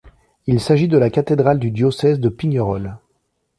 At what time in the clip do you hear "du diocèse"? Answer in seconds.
1.59-2.19